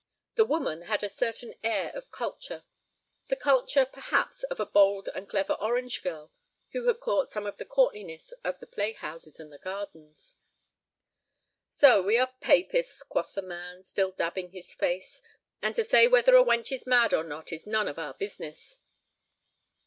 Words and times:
The 0.33 0.45
woman 0.45 0.81
had 0.89 1.03
a 1.03 1.09
certain 1.09 1.53
air 1.63 1.91
of 1.95 2.09
culture—the 2.09 3.35
culture, 3.35 3.85
perhaps, 3.85 4.41
of 4.45 4.59
a 4.59 4.65
bold 4.65 5.09
and 5.13 5.29
clever 5.29 5.53
orange 5.53 6.01
girl 6.01 6.31
who 6.71 6.87
had 6.87 6.99
caught 6.99 7.29
some 7.29 7.45
of 7.45 7.57
the 7.57 7.65
courtliness 7.65 8.31
of 8.43 8.57
the 8.57 8.65
playhouses 8.65 9.39
and 9.39 9.53
the 9.53 9.59
gardens. 9.59 10.33
"So 11.69 12.01
we 12.01 12.17
are 12.17 12.33
papists," 12.41 13.03
quoth 13.03 13.35
the 13.35 13.43
man, 13.43 13.83
still 13.83 14.09
dabbing 14.11 14.49
his 14.49 14.73
face, 14.73 15.21
"and 15.61 15.75
to 15.75 15.83
say 15.83 16.07
whether 16.07 16.35
a 16.35 16.43
wench 16.43 16.71
is 16.71 16.87
mad 16.87 17.13
or 17.13 17.23
not 17.23 17.53
is 17.53 17.67
none 17.67 17.87
of 17.87 17.99
our 17.99 18.15
business." 18.15 18.77